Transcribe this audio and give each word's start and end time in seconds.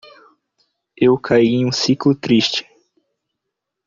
Eu 0.97 1.15
caí 1.15 1.49
em 1.49 1.65
um 1.67 1.71
ciclo 1.71 2.15
triste 2.15 2.65